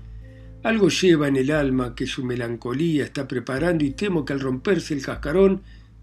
Algo 0.64 0.90
lleva 0.90 1.28
en 1.28 1.36
el 1.36 1.52
alma 1.52 1.96
que 1.96 2.08
su 2.08 2.24
melancolía 2.24 3.04
está 3.06 3.28
preparando 3.28 3.84
y 3.86 3.92
temo 3.92 4.26
que 4.26 4.34
al 4.34 4.40
romperse 4.40 4.94
el 4.94 5.02
cascarón 5.02 5.62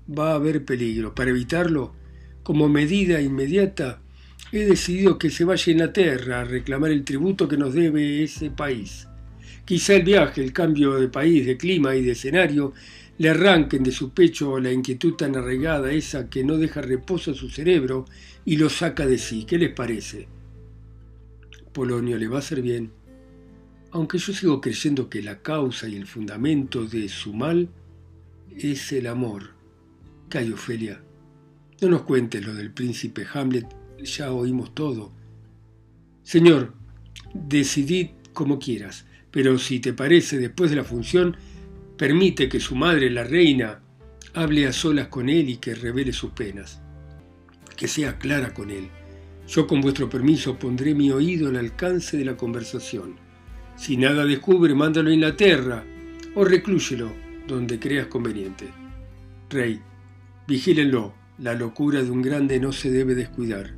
va 0.09 0.33
a 0.33 0.37
haber 0.37 0.65
peligro. 0.65 1.15
Para 1.15 1.31
evitarlo, 1.31 1.95
como 2.43 2.69
medida 2.69 3.21
inmediata, 3.21 4.01
he 4.53 4.65
decidido 4.65 5.19
que 5.19 5.31
se 5.31 5.45
vaya 5.45 5.65
a 5.67 5.71
Inglaterra 5.71 6.41
a 6.41 6.45
reclamar 6.45 6.91
el 6.91 7.05
tributo 7.05 7.49
que 7.49 7.57
nos 7.57 7.75
debe 7.75 8.23
ese 8.23 8.51
país. 8.51 9.09
Quizá 9.65 9.95
el 9.95 10.03
viaje, 10.03 10.43
el 10.43 10.53
cambio 10.53 10.95
de 10.95 11.09
país, 11.09 11.47
de 11.47 11.57
clima 11.57 11.95
y 11.95 12.03
de 12.03 12.13
escenario 12.13 12.73
le 13.19 13.31
arranquen 13.31 13.83
de 13.83 13.93
su 13.93 14.13
pecho 14.13 14.59
la 14.59 14.73
inquietud 14.73 15.15
tan 15.15 15.37
arraigada, 15.37 15.93
esa 15.93 16.29
que 16.29 16.45
no 16.45 16.59
deja 16.59 16.81
reposo 16.81 17.31
a 17.31 17.35
su 17.35 17.49
cerebro 17.49 18.05
y 18.45 18.57
lo 18.57 18.69
saca 18.69 19.07
de 19.07 19.19
sí. 19.19 19.45
¿Qué 19.45 19.59
les 19.59 19.73
parece? 19.73 20.29
Polonio 21.73 22.19
le 22.19 22.29
va 22.29 22.37
a 22.37 22.41
hacer 22.41 22.61
bien 22.61 23.03
aunque 23.93 24.19
yo 24.19 24.33
sigo 24.33 24.61
creyendo 24.61 25.09
que 25.09 25.23
la 25.23 25.43
causa 25.43 25.87
y 25.87 25.97
el 25.97 26.07
fundamento 26.07 26.87
de 26.87 27.09
su 27.09 27.35
mal 27.35 27.69
es 28.57 28.91
el 28.93 29.07
amor. 29.07 29.51
Calla, 30.31 30.55
Ofelia. 30.55 31.03
No 31.83 31.89
nos 31.89 32.03
cuentes 32.03 32.47
lo 32.47 32.55
del 32.55 32.71
príncipe 32.71 33.27
Hamlet, 33.35 33.67
ya 34.05 34.31
oímos 34.31 34.73
todo. 34.73 35.11
Señor, 36.23 36.75
decidid 37.35 38.11
como 38.33 38.61
quieras, 38.61 39.05
pero 39.33 39.59
si 39.59 39.81
te 39.81 39.93
parece, 39.93 40.39
después 40.39 40.71
de 40.71 40.77
la 40.77 40.85
función, 40.85 41.37
permite 41.99 42.49
que 42.49 42.61
su 42.61 42.77
madre, 42.77 43.11
la 43.11 43.25
reina, 43.25 43.81
hable 44.33 44.69
a 44.69 44.73
solas 44.73 45.09
con 45.09 45.29
él 45.29 45.49
y 45.49 45.57
que 45.57 45.75
revele 45.75 46.13
sus 46.13 46.31
penas. 46.31 46.81
Que 47.77 47.89
sea 47.89 48.17
clara 48.17 48.55
con 48.55 48.71
él. 48.71 48.89
Yo, 49.49 49.67
con 49.67 49.81
vuestro 49.81 50.09
permiso, 50.09 50.57
pondré 50.57 50.95
mi 50.95 51.11
oído 51.11 51.49
al 51.49 51.57
alcance 51.57 52.17
de 52.17 52.25
la 52.25 52.37
conversación. 52.37 53.17
Si 53.75 53.97
nada 53.97 54.25
descubre, 54.25 54.73
mándalo 54.73 55.11
a 55.11 55.15
Inglaterra 55.15 55.85
o 56.37 56.45
reclúyelo 56.45 57.13
donde 57.49 57.81
creas 57.81 58.07
conveniente. 58.07 58.69
Rey, 59.51 59.81
vigílenlo, 60.47 61.21
la 61.43 61.53
locura 61.53 62.03
de 62.03 62.11
un 62.11 62.23
grande 62.23 62.59
no 62.59 62.73
se 62.73 62.91
debe 62.91 63.15
descuidar. 63.15 63.75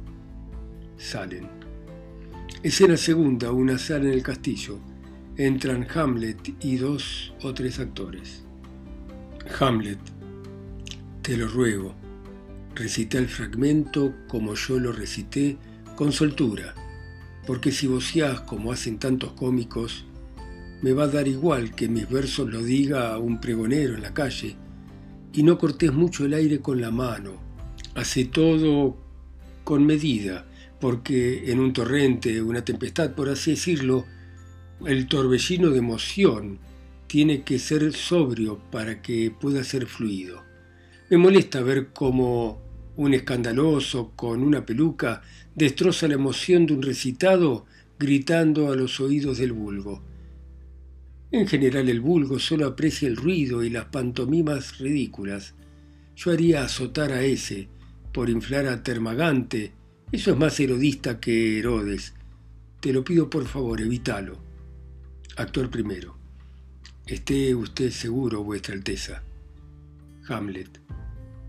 Salen. 0.96 1.48
Escena 2.62 2.96
segunda, 2.96 3.50
una 3.50 3.76
sala 3.78 4.04
en 4.04 4.12
el 4.12 4.22
castillo. 4.22 4.78
Entran 5.36 5.84
Hamlet 5.92 6.54
y 6.64 6.76
dos 6.76 7.34
o 7.42 7.52
tres 7.52 7.80
actores. 7.80 8.44
Hamlet, 9.58 9.98
te 11.22 11.36
lo 11.36 11.48
ruego, 11.48 11.96
recita 12.76 13.18
el 13.18 13.28
fragmento 13.28 14.14
como 14.28 14.54
yo 14.54 14.78
lo 14.78 14.92
recité 14.92 15.58
con 15.96 16.12
soltura 16.12 16.74
porque 17.46 17.72
si 17.72 17.86
voceás 17.86 18.40
como 18.40 18.72
hacen 18.72 18.98
tantos 18.98 19.32
cómicos, 19.32 20.04
me 20.82 20.92
va 20.92 21.04
a 21.04 21.08
dar 21.08 21.28
igual 21.28 21.74
que 21.74 21.88
mis 21.88 22.08
versos 22.08 22.50
lo 22.50 22.62
diga 22.62 23.12
a 23.12 23.18
un 23.18 23.40
pregonero 23.40 23.94
en 23.94 24.02
la 24.02 24.14
calle, 24.14 24.56
y 25.32 25.42
no 25.42 25.58
cortés 25.58 25.92
mucho 25.92 26.24
el 26.24 26.34
aire 26.34 26.60
con 26.60 26.80
la 26.80 26.90
mano, 26.90 27.43
hace 27.94 28.24
todo 28.24 28.96
con 29.64 29.86
medida, 29.86 30.46
porque 30.80 31.50
en 31.50 31.60
un 31.60 31.72
torrente, 31.72 32.42
una 32.42 32.64
tempestad, 32.64 33.14
por 33.14 33.28
así 33.28 33.52
decirlo, 33.52 34.04
el 34.86 35.06
torbellino 35.06 35.70
de 35.70 35.78
emoción 35.78 36.58
tiene 37.06 37.42
que 37.42 37.58
ser 37.58 37.92
sobrio 37.92 38.58
para 38.70 39.00
que 39.00 39.30
pueda 39.30 39.64
ser 39.64 39.86
fluido. 39.86 40.42
Me 41.10 41.16
molesta 41.16 41.60
ver 41.62 41.90
cómo 41.92 42.60
un 42.96 43.14
escandaloso 43.14 44.12
con 44.16 44.42
una 44.42 44.66
peluca 44.66 45.22
destroza 45.54 46.08
la 46.08 46.14
emoción 46.14 46.66
de 46.66 46.74
un 46.74 46.82
recitado 46.82 47.66
gritando 47.98 48.72
a 48.72 48.76
los 48.76 49.00
oídos 49.00 49.38
del 49.38 49.52
vulgo. 49.52 50.02
En 51.30 51.46
general 51.46 51.88
el 51.88 52.00
vulgo 52.00 52.38
solo 52.38 52.66
aprecia 52.66 53.08
el 53.08 53.16
ruido 53.16 53.64
y 53.64 53.70
las 53.70 53.86
pantomimas 53.86 54.78
ridículas. 54.78 55.54
Yo 56.16 56.30
haría 56.30 56.62
azotar 56.62 57.12
a 57.12 57.24
ese 57.24 57.68
por 58.14 58.30
inflar 58.30 58.66
a 58.66 58.82
Termagante. 58.82 59.72
Eso 60.10 60.30
es 60.30 60.38
más 60.38 60.58
erodista 60.58 61.20
que 61.20 61.58
Herodes. 61.58 62.14
Te 62.80 62.94
lo 62.94 63.04
pido 63.04 63.28
por 63.28 63.44
favor, 63.44 63.82
evítalo. 63.82 64.38
Actor 65.36 65.68
primero. 65.68 66.16
Esté 67.06 67.54
usted 67.54 67.90
seguro, 67.90 68.42
Vuestra 68.42 68.74
Alteza. 68.74 69.22
Hamlet. 70.28 70.80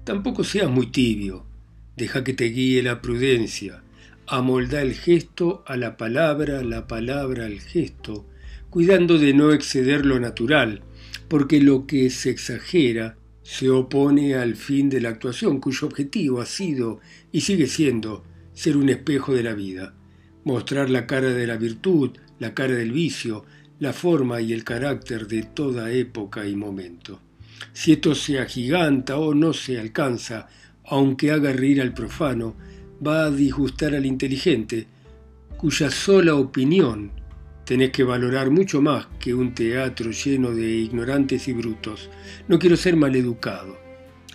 Tampoco 0.03 0.43
seas 0.43 0.69
muy 0.69 0.87
tibio. 0.87 1.45
Deja 1.95 2.25
que 2.25 2.33
te 2.33 2.45
guíe 2.45 2.83
la 2.83 3.01
prudencia 3.01 3.81
amolda 4.27 4.81
el 4.81 4.93
gesto 4.93 5.63
a 5.67 5.77
la 5.77 5.97
palabra, 5.97 6.63
la 6.63 6.87
palabra 6.87 7.45
al 7.45 7.59
gesto, 7.59 8.25
cuidando 8.69 9.19
de 9.19 9.33
no 9.33 9.51
exceder 9.51 10.05
lo 10.05 10.19
natural, 10.19 10.81
porque 11.27 11.61
lo 11.61 11.85
que 11.85 12.09
se 12.09 12.31
exagera 12.31 13.17
se 13.45 13.69
opone 13.69 14.33
al 14.33 14.55
fin 14.55 14.89
de 14.89 14.99
la 14.99 15.09
actuación, 15.09 15.59
cuyo 15.59 15.85
objetivo 15.85 16.41
ha 16.41 16.47
sido 16.47 16.99
y 17.31 17.41
sigue 17.41 17.67
siendo 17.67 18.23
ser 18.53 18.75
un 18.75 18.89
espejo 18.89 19.35
de 19.35 19.43
la 19.43 19.53
vida, 19.53 19.93
mostrar 20.43 20.89
la 20.89 21.05
cara 21.05 21.29
de 21.29 21.45
la 21.45 21.55
virtud, 21.55 22.09
la 22.39 22.55
cara 22.55 22.73
del 22.73 22.91
vicio, 22.91 23.45
la 23.77 23.93
forma 23.93 24.41
y 24.41 24.51
el 24.51 24.63
carácter 24.63 25.27
de 25.27 25.43
toda 25.43 25.91
época 25.91 26.47
y 26.47 26.55
momento. 26.55 27.21
Si 27.71 27.91
esto 27.91 28.15
se 28.15 28.39
agiganta 28.39 29.17
o 29.17 29.35
no 29.35 29.53
se 29.53 29.79
alcanza, 29.79 30.47
aunque 30.83 31.29
haga 31.29 31.53
reír 31.53 31.81
al 31.81 31.93
profano, 31.93 32.55
va 33.05 33.25
a 33.25 33.31
disgustar 33.31 33.93
al 33.93 34.07
inteligente, 34.07 34.87
cuya 35.55 35.91
sola 35.91 36.33
opinión 36.33 37.11
tenés 37.65 37.89
que 37.89 38.03
valorar 38.03 38.51
mucho 38.51 38.81
más 38.81 39.07
que 39.19 39.33
un 39.33 39.53
teatro 39.53 40.11
lleno 40.11 40.51
de 40.51 40.69
ignorantes 40.69 41.47
y 41.47 41.53
brutos. 41.53 42.09
No 42.47 42.59
quiero 42.59 42.77
ser 42.77 42.95
maleducado, 42.95 43.75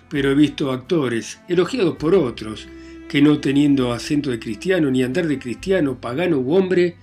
pero 0.08 0.30
he 0.30 0.34
visto 0.34 0.72
actores, 0.72 1.40
elogiados 1.49 1.96
por 1.96 2.14
otros, 2.14 2.68
que 3.08 3.22
no 3.22 3.40
teniendo 3.40 3.92
acento 3.92 4.30
de 4.30 4.38
cristiano 4.38 4.90
ni 4.90 5.02
andar 5.02 5.26
de 5.26 5.38
cristiano, 5.38 6.00
pagano 6.00 6.38
u 6.38 6.54
hombre, 6.54 6.96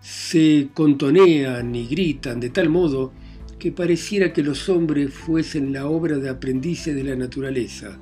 se 0.00 0.68
contonean 0.74 1.74
y 1.74 1.86
gritan 1.86 2.40
de 2.40 2.50
tal 2.50 2.68
modo 2.68 3.12
que 3.58 3.70
pareciera 3.70 4.32
que 4.32 4.42
los 4.42 4.68
hombres 4.68 5.12
fuesen 5.12 5.72
la 5.72 5.86
obra 5.86 6.16
de 6.16 6.30
aprendices 6.30 6.94
de 6.94 7.04
la 7.04 7.14
naturaleza, 7.14 7.98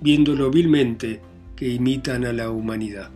viéndolo 0.00 0.50
vilmente 0.50 1.20
que 1.54 1.68
imitan 1.68 2.24
a 2.24 2.32
la 2.32 2.50
humanidad. 2.50 3.10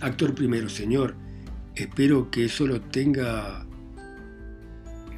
Actor 0.00 0.34
primero, 0.34 0.68
señor, 0.68 1.16
espero 1.74 2.30
que 2.30 2.44
eso 2.44 2.66
lo 2.66 2.80
tenga 2.80 3.66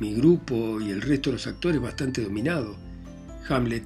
mi 0.01 0.15
grupo 0.15 0.81
y 0.81 0.91
el 0.91 1.03
resto 1.03 1.31
de 1.31 1.35
los 1.35 1.47
actores 1.47 1.81
bastante 1.81 2.23
dominado. 2.23 2.77
Hamlet, 3.49 3.85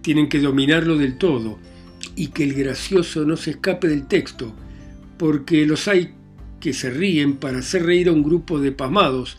tienen 0.00 0.28
que 0.28 0.40
dominarlo 0.40 0.96
del 0.96 1.18
todo 1.18 1.58
y 2.16 2.28
que 2.28 2.44
el 2.44 2.54
gracioso 2.54 3.24
no 3.24 3.36
se 3.36 3.52
escape 3.52 3.88
del 3.88 4.06
texto, 4.06 4.54
porque 5.18 5.66
los 5.66 5.86
hay 5.88 6.14
que 6.60 6.72
se 6.72 6.90
ríen 6.90 7.36
para 7.36 7.58
hacer 7.58 7.84
reír 7.84 8.08
a 8.08 8.12
un 8.12 8.22
grupo 8.22 8.60
de 8.60 8.72
pasmados, 8.72 9.38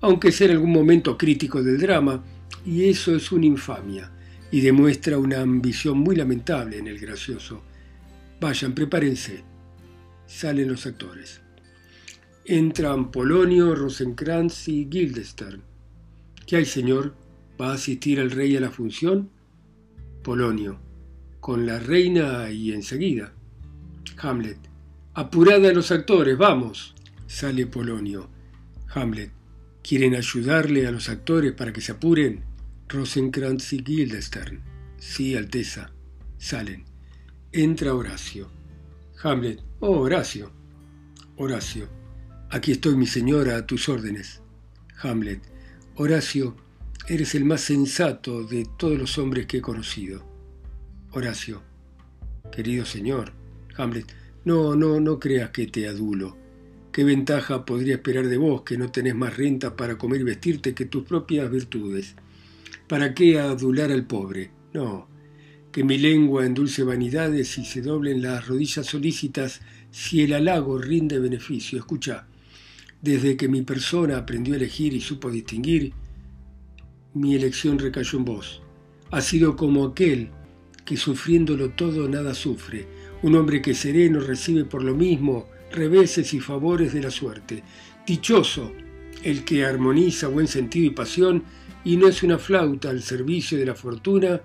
aunque 0.00 0.32
sea 0.32 0.48
en 0.48 0.54
algún 0.54 0.72
momento 0.72 1.18
crítico 1.18 1.62
del 1.62 1.78
drama, 1.78 2.24
y 2.64 2.84
eso 2.88 3.14
es 3.14 3.30
una 3.32 3.46
infamia 3.46 4.10
y 4.50 4.60
demuestra 4.60 5.18
una 5.18 5.40
ambición 5.40 5.98
muy 5.98 6.16
lamentable 6.16 6.78
en 6.78 6.86
el 6.86 6.98
gracioso. 6.98 7.62
Vayan, 8.40 8.74
prepárense. 8.74 9.42
Salen 10.26 10.68
los 10.68 10.86
actores. 10.86 11.43
Entran 12.46 13.10
Polonio, 13.10 13.74
Rosenkrantz 13.74 14.68
y 14.68 14.84
Guildenstern. 14.84 15.62
¿Qué 16.46 16.56
hay, 16.56 16.66
señor? 16.66 17.14
¿Va 17.58 17.70
a 17.70 17.74
asistir 17.74 18.18
el 18.18 18.30
rey 18.30 18.54
a 18.54 18.60
la 18.60 18.70
función? 18.70 19.30
Polonio. 20.22 20.78
Con 21.40 21.64
la 21.64 21.78
reina 21.78 22.50
y 22.50 22.72
enseguida. 22.72 23.32
Hamlet. 24.18 24.58
Apurada 25.14 25.70
a 25.70 25.72
los 25.72 25.90
actores, 25.90 26.36
vamos. 26.36 26.94
Sale 27.26 27.66
Polonio. 27.66 28.28
Hamlet. 28.94 29.32
¿Quieren 29.82 30.14
ayudarle 30.14 30.86
a 30.86 30.90
los 30.90 31.08
actores 31.08 31.52
para 31.52 31.72
que 31.72 31.80
se 31.80 31.92
apuren? 31.92 32.44
Rosenkrantz 32.90 33.72
y 33.72 33.78
Guildenstern. 33.78 34.60
Sí, 34.98 35.34
Alteza. 35.34 35.92
Salen. 36.36 36.84
Entra 37.52 37.94
Horacio. 37.94 38.50
Hamlet. 39.22 39.62
Oh, 39.80 40.00
Horacio. 40.00 40.50
Horacio. 41.38 42.03
Aquí 42.54 42.70
estoy, 42.70 42.94
mi 42.94 43.08
señora, 43.08 43.56
a 43.56 43.66
tus 43.66 43.88
órdenes. 43.88 44.40
Hamlet. 45.02 45.40
Horacio, 45.96 46.54
eres 47.08 47.34
el 47.34 47.44
más 47.44 47.62
sensato 47.62 48.44
de 48.44 48.64
todos 48.78 48.96
los 48.96 49.18
hombres 49.18 49.46
que 49.46 49.56
he 49.56 49.60
conocido. 49.60 50.24
Horacio. 51.10 51.62
Querido 52.52 52.84
señor. 52.84 53.32
Hamlet. 53.76 54.06
No, 54.44 54.76
no, 54.76 55.00
no 55.00 55.18
creas 55.18 55.50
que 55.50 55.66
te 55.66 55.88
adulo. 55.88 56.36
¿Qué 56.92 57.02
ventaja 57.02 57.64
podría 57.64 57.96
esperar 57.96 58.28
de 58.28 58.36
vos 58.36 58.62
que 58.62 58.78
no 58.78 58.92
tenés 58.92 59.16
más 59.16 59.36
renta 59.36 59.74
para 59.74 59.98
comer 59.98 60.20
y 60.20 60.24
vestirte 60.24 60.76
que 60.76 60.84
tus 60.84 61.02
propias 61.02 61.50
virtudes? 61.50 62.14
¿Para 62.86 63.14
qué 63.14 63.40
adular 63.40 63.90
al 63.90 64.06
pobre? 64.06 64.52
No, 64.72 65.08
que 65.72 65.82
mi 65.82 65.98
lengua 65.98 66.46
endulce 66.46 66.84
vanidades 66.84 67.58
y 67.58 67.64
se 67.64 67.82
doblen 67.82 68.22
las 68.22 68.46
rodillas 68.46 68.86
solícitas 68.86 69.60
si 69.90 70.22
el 70.22 70.34
halago 70.34 70.78
rinde 70.78 71.18
beneficio. 71.18 71.80
Escucha, 71.80 72.28
Desde 73.04 73.36
que 73.36 73.48
mi 73.48 73.60
persona 73.60 74.16
aprendió 74.16 74.54
a 74.54 74.56
elegir 74.56 74.94
y 74.94 75.00
supo 75.02 75.30
distinguir, 75.30 75.92
mi 77.12 77.34
elección 77.34 77.78
recayó 77.78 78.18
en 78.18 78.24
vos. 78.24 78.62
Ha 79.10 79.20
sido 79.20 79.56
como 79.56 79.84
aquel 79.84 80.30
que 80.86 80.96
sufriéndolo 80.96 81.68
todo 81.72 82.08
nada 82.08 82.32
sufre, 82.32 82.86
un 83.20 83.34
hombre 83.34 83.60
que 83.60 83.74
sereno 83.74 84.20
recibe 84.20 84.64
por 84.64 84.82
lo 84.82 84.94
mismo 84.94 85.44
reveses 85.70 86.32
y 86.32 86.40
favores 86.40 86.94
de 86.94 87.02
la 87.02 87.10
suerte. 87.10 87.62
Dichoso 88.06 88.72
el 89.22 89.44
que 89.44 89.66
armoniza 89.66 90.28
buen 90.28 90.48
sentido 90.48 90.86
y 90.86 90.94
pasión 90.94 91.44
y 91.84 91.98
no 91.98 92.08
es 92.08 92.22
una 92.22 92.38
flauta 92.38 92.88
al 92.88 93.02
servicio 93.02 93.58
de 93.58 93.66
la 93.66 93.74
fortuna 93.74 94.40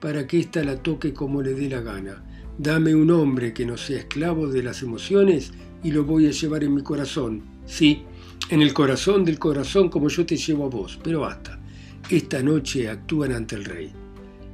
para 0.00 0.26
que 0.26 0.40
ésta 0.40 0.64
la 0.64 0.82
toque 0.82 1.12
como 1.12 1.42
le 1.42 1.52
dé 1.52 1.68
la 1.68 1.82
gana. 1.82 2.24
Dame 2.56 2.94
un 2.94 3.10
hombre 3.10 3.52
que 3.52 3.66
no 3.66 3.76
sea 3.76 3.98
esclavo 3.98 4.48
de 4.48 4.62
las 4.62 4.80
emociones 4.80 5.52
y 5.84 5.90
lo 5.90 6.04
voy 6.04 6.26
a 6.26 6.30
llevar 6.30 6.64
en 6.64 6.74
mi 6.74 6.82
corazón. 6.82 7.51
Sí, 7.66 8.02
en 8.50 8.60
el 8.60 8.74
corazón 8.74 9.24
del 9.24 9.38
corazón 9.38 9.88
como 9.88 10.08
yo 10.08 10.26
te 10.26 10.36
llevo 10.36 10.66
a 10.66 10.68
vos, 10.68 10.98
pero 11.02 11.20
basta. 11.20 11.58
Esta 12.10 12.42
noche 12.42 12.88
actúan 12.88 13.32
ante 13.32 13.54
el 13.54 13.64
rey. 13.64 13.90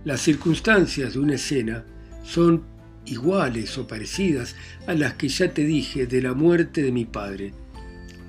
Las 0.04 0.20
circunstancias 0.20 1.14
de 1.14 1.18
una 1.18 1.34
escena 1.34 1.84
son 2.22 2.62
iguales 3.06 3.76
o 3.78 3.86
parecidas 3.86 4.54
a 4.86 4.94
las 4.94 5.14
que 5.14 5.28
ya 5.28 5.52
te 5.52 5.64
dije 5.64 6.06
de 6.06 6.22
la 6.22 6.34
muerte 6.34 6.82
de 6.82 6.92
mi 6.92 7.06
padre. 7.06 7.52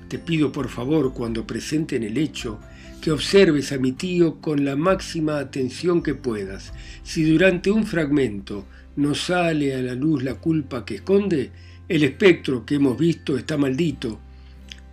Te 0.08 0.18
pido 0.18 0.50
por 0.50 0.68
favor, 0.68 1.12
cuando 1.12 1.46
presenten 1.46 2.02
el 2.02 2.18
hecho, 2.18 2.58
que 3.00 3.12
observes 3.12 3.70
a 3.72 3.78
mi 3.78 3.92
tío 3.92 4.40
con 4.40 4.64
la 4.64 4.74
máxima 4.74 5.38
atención 5.38 6.02
que 6.02 6.14
puedas. 6.14 6.72
Si 7.04 7.22
durante 7.22 7.70
un 7.70 7.86
fragmento 7.86 8.66
no 8.96 9.14
sale 9.14 9.74
a 9.74 9.82
la 9.82 9.94
luz 9.94 10.22
la 10.22 10.34
culpa 10.34 10.84
que 10.84 10.96
esconde, 10.96 11.52
el 11.88 12.02
espectro 12.02 12.66
que 12.66 12.74
hemos 12.74 12.98
visto 12.98 13.36
está 13.36 13.56
maldito 13.56 14.20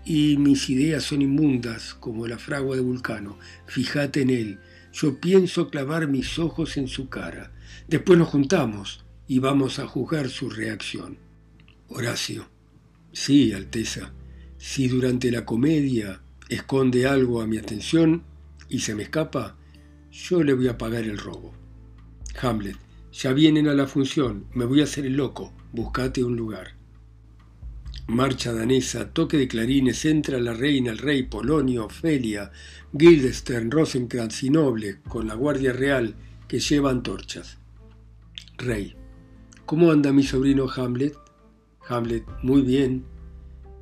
y 0.08 0.38
mis 0.38 0.70
ideas 0.70 1.04
son 1.04 1.22
inmundas 1.22 1.94
como 1.94 2.28
la 2.28 2.38
fragua 2.38 2.78
de 2.78 2.82
Vulcano. 2.82 3.38
Fíjate 3.66 4.22
en 4.22 4.30
él. 4.30 4.60
Yo 4.94 5.20
pienso 5.20 5.70
clavar 5.70 6.08
mis 6.08 6.40
ojos 6.40 6.78
en 6.78 6.88
su 6.88 7.10
cara. 7.10 7.52
Después 7.90 8.18
nos 8.18 8.30
juntamos 8.30 9.04
y 9.28 9.40
vamos 9.40 9.80
a 9.80 9.86
juzgar 9.86 10.30
su 10.30 10.50
reacción. 10.50 11.18
Horacio. 11.90 12.48
Sí, 13.12 13.52
Alteza. 13.52 14.14
Si 14.58 14.88
durante 14.88 15.30
la 15.30 15.44
comedia 15.44 16.22
esconde 16.48 17.06
algo 17.06 17.42
a 17.42 17.48
mi 17.48 17.58
atención 17.58 18.24
y 18.70 18.80
se 18.80 18.96
me 18.96 19.04
escapa, 19.04 19.58
yo 20.10 20.42
le 20.42 20.54
voy 20.54 20.70
a 20.70 20.78
pagar 20.78 21.04
el 21.04 21.18
robo. 21.18 21.54
Hamlet, 22.42 22.78
ya 23.12 23.34
vienen 23.34 23.68
a 23.68 23.74
la 23.74 23.88
función, 23.88 24.46
me 24.54 24.64
voy 24.64 24.80
a 24.80 24.86
hacer 24.86 25.06
el 25.06 25.18
loco, 25.18 25.54
buscate 25.74 26.24
un 26.24 26.38
lugar. 26.38 26.78
Marcha 28.08 28.54
danesa, 28.54 29.12
toque 29.12 29.38
de 29.38 29.50
clarines, 29.50 30.06
entra 30.06 30.40
la 30.40 30.54
reina, 30.54 30.92
el 30.92 30.98
rey, 30.98 31.24
Polonio, 31.24 31.86
Ofelia, 31.86 32.52
Guildenstern, 32.94 33.70
Rosenkrantz 33.70 34.44
y 34.44 34.50
Noble, 34.50 35.02
con 35.08 35.28
la 35.28 35.36
guardia 35.36 35.74
real 35.74 36.16
que 36.48 36.60
lleva 36.60 36.90
antorchas. 36.90 37.58
Rey, 38.58 38.96
¿cómo 39.66 39.92
anda 39.92 40.14
mi 40.14 40.24
sobrino 40.24 40.70
Hamlet? 40.70 41.18
Hamlet, 41.90 42.24
muy 42.44 42.62
bien, 42.62 43.04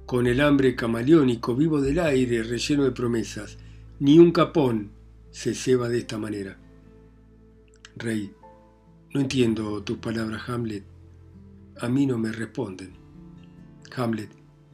con 0.07 0.25
el 0.25 0.41
hambre 0.41 0.75
camaleónico, 0.75 1.55
vivo 1.55 1.79
del 1.79 1.99
aire, 1.99 2.41
relleno 2.41 2.83
de 2.83 2.91
promesas. 2.91 3.57
Ni 3.99 4.17
un 4.17 4.31
capón 4.31 4.91
se 5.29 5.53
ceba 5.53 5.87
de 5.87 5.99
esta 5.99 6.17
manera. 6.17 6.57
Rey, 7.95 8.33
no 9.13 9.21
entiendo 9.21 9.83
tus 9.83 9.99
palabras, 9.99 10.49
Hamlet. 10.49 10.83
A 11.79 11.89
mí 11.89 12.05
no 12.05 12.17
me 12.17 12.31
responden. 12.31 13.04
Hamlet, 13.95 14.29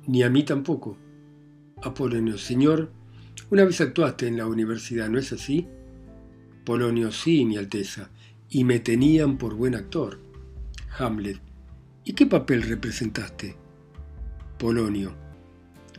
ni 0.08 0.24
a 0.24 0.30
mí 0.30 0.44
tampoco. 0.44 0.98
Apolonio, 1.84 2.38
señor, 2.38 2.92
una 3.50 3.66
vez 3.66 3.82
actuaste 3.82 4.28
en 4.28 4.38
la 4.38 4.48
universidad, 4.48 5.10
¿no 5.10 5.20
es 5.20 5.34
así? 5.34 5.68
Polonio, 6.66 7.12
sí, 7.12 7.44
mi 7.46 7.58
Alteza, 7.58 8.12
y 8.50 8.64
me 8.64 8.80
tenían 8.80 9.38
por 9.38 9.56
buen 9.56 9.76
actor. 9.76 10.20
Hamlet, 10.98 11.40
¿y 12.04 12.14
qué 12.14 12.26
papel 12.26 12.64
representaste? 12.64 13.56
Polonio, 14.58 15.16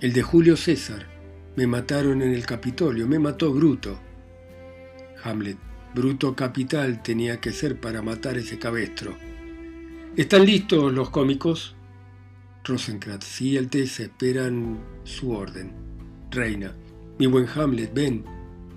el 0.01 0.13
de 0.13 0.23
Julio 0.23 0.57
César. 0.57 1.11
Me 1.55 1.67
mataron 1.67 2.23
en 2.23 2.33
el 2.33 2.47
Capitolio, 2.47 3.07
me 3.07 3.19
mató 3.19 3.53
Bruto. 3.53 3.99
Hamlet, 5.23 5.59
Bruto 5.95 6.35
capital 6.35 7.03
tenía 7.03 7.41
que 7.41 7.53
ser 7.53 7.79
para 7.79 8.01
matar 8.01 8.39
ese 8.39 8.59
cabestro. 8.59 9.15
¿Están 10.17 10.47
listos 10.47 10.93
los 10.93 11.11
cómicos? 11.11 11.77
Rosenkrantz, 12.65 13.25
sí, 13.25 13.57
Alteza, 13.59 14.05
esperan 14.05 14.79
su 15.05 15.33
orden. 15.33 15.73
Reina, 16.31 16.75
mi 17.19 17.27
buen 17.27 17.47
Hamlet, 17.55 17.93
ven, 17.93 18.25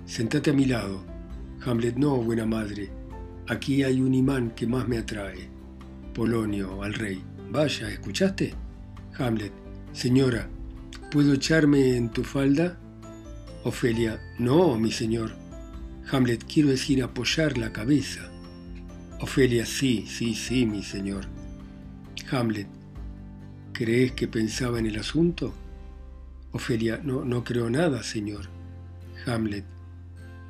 sentate 0.04 0.50
a 0.50 0.54
mi 0.54 0.66
lado. 0.66 1.04
Hamlet, 1.64 1.96
no, 1.96 2.16
buena 2.16 2.46
madre, 2.46 2.90
aquí 3.48 3.82
hay 3.82 4.00
un 4.00 4.14
imán 4.14 4.50
que 4.50 4.66
más 4.66 4.88
me 4.88 4.98
atrae. 4.98 5.48
Polonio, 6.14 6.82
al 6.82 6.94
rey, 6.94 7.22
vaya, 7.50 7.88
¿escuchaste? 7.88 8.54
Hamlet, 9.18 9.52
Señora, 9.96 10.46
¿puedo 11.10 11.32
echarme 11.32 11.96
en 11.96 12.10
tu 12.10 12.22
falda? 12.22 12.78
Ofelia, 13.64 14.20
no, 14.38 14.78
mi 14.78 14.92
señor. 14.92 15.30
Hamlet, 16.12 16.44
quiero 16.44 16.68
decir 16.68 17.02
apoyar 17.02 17.56
la 17.56 17.72
cabeza. 17.72 18.30
Ofelia, 19.20 19.64
sí, 19.64 20.04
sí, 20.06 20.34
sí, 20.34 20.66
mi 20.66 20.82
señor. 20.82 21.24
Hamlet, 22.30 22.68
¿crees 23.76 24.12
que 24.12 24.26
pensaba 24.26 24.78
en 24.78 24.86
el 24.86 24.98
asunto? 24.98 25.52
Ofelia, 26.52 26.98
no, 27.04 27.26
no 27.26 27.44
creo 27.44 27.68
nada, 27.68 28.02
señor. 28.02 28.48
Hamlet, 29.26 29.66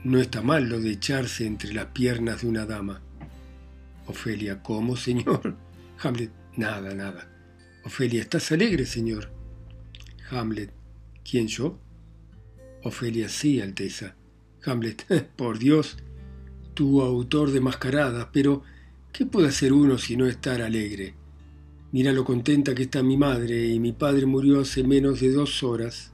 no 0.05 0.21
está 0.21 0.43
mal 0.43 0.69
lo 0.69 0.79
de 0.79 0.93
echarse 0.93 1.45
entre 1.45 1.75
las 1.75 1.87
piernas 1.87 2.43
de 2.43 2.49
una 2.49 2.67
dama. 2.67 3.03
Ofelia, 4.07 4.63
¿cómo, 4.63 4.97
señor? 4.97 5.57
Hamlet, 5.99 6.31
nada, 6.57 6.95
nada. 6.95 7.29
Ofelia, 7.85 8.21
¿estás 8.23 8.53
alegre, 8.53 8.87
señor? 8.87 9.33
Hamlet. 10.31 10.73
¿Quién 11.29 11.49
yo? 11.49 11.81
Ofelia, 12.85 13.29
sí, 13.29 13.61
Alteza. 13.61 14.15
Hamlet, 14.65 15.05
por 15.37 15.59
Dios, 15.59 15.97
tu 16.75 17.03
autor 17.03 17.51
de 17.51 17.61
mascaradas, 17.61 18.29
pero 18.33 18.63
¿qué 19.13 19.27
puede 19.27 19.49
hacer 19.49 19.73
uno 19.73 19.99
si 19.99 20.17
no 20.17 20.27
estar 20.27 20.63
alegre? 20.63 21.15
Mira 21.93 22.13
lo 22.13 22.25
contenta 22.25 22.75
que 22.75 22.85
está 22.85 23.03
mi 23.03 23.17
madre 23.17 23.69
y 23.69 23.81
mi 23.81 23.93
padre 23.93 24.27
murió 24.27 24.61
hace 24.61 24.83
menos 24.83 25.21
de 25.21 25.33
dos 25.33 25.63
horas. 25.63 26.13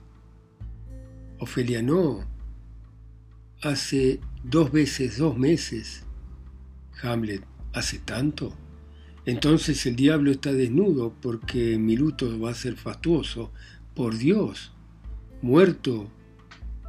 Ofelia, 1.39 1.83
no. 1.83 2.29
Hace 3.63 4.21
dos 4.45 4.71
veces 4.71 5.19
dos 5.19 5.37
meses. 5.37 6.05
Hamlet, 7.03 7.45
¿hace 7.73 7.99
tanto? 7.99 8.55
Entonces 9.25 9.87
el 9.87 9.97
diablo 9.97 10.31
está 10.31 10.53
desnudo 10.53 11.15
porque 11.21 11.79
mi 11.79 11.97
luto 11.97 12.39
va 12.41 12.51
a 12.51 12.55
ser 12.55 12.77
fastuoso, 12.77 13.53
por 13.95 14.17
Dios, 14.17 14.73
muerto 15.43 16.11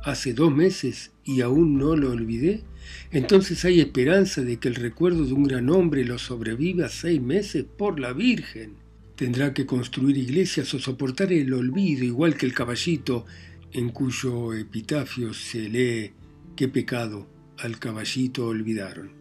hace 0.03 0.33
dos 0.33 0.53
meses 0.53 1.11
y 1.23 1.41
aún 1.41 1.77
no 1.77 1.95
lo 1.95 2.11
olvidé, 2.11 2.63
entonces 3.11 3.63
hay 3.65 3.79
esperanza 3.79 4.41
de 4.41 4.57
que 4.57 4.67
el 4.67 4.75
recuerdo 4.75 5.25
de 5.25 5.33
un 5.33 5.43
gran 5.43 5.69
hombre 5.69 6.03
lo 6.03 6.17
sobreviva 6.17 6.89
seis 6.89 7.21
meses 7.21 7.63
por 7.63 7.99
la 7.99 8.13
Virgen. 8.13 8.75
Tendrá 9.15 9.53
que 9.53 9.65
construir 9.65 10.17
iglesias 10.17 10.73
o 10.73 10.79
soportar 10.79 11.31
el 11.31 11.53
olvido 11.53 12.03
igual 12.03 12.35
que 12.35 12.45
el 12.45 12.53
caballito 12.53 13.25
en 13.71 13.89
cuyo 13.89 14.53
epitafio 14.53 15.33
se 15.33 15.69
lee 15.69 16.11
qué 16.55 16.67
pecado 16.67 17.27
al 17.57 17.79
caballito 17.79 18.47
olvidaron. 18.47 19.11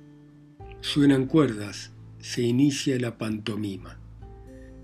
Suenan 0.81 1.27
cuerdas, 1.27 1.93
se 2.19 2.43
inicia 2.43 2.99
la 2.99 3.19
pantomima. 3.19 3.99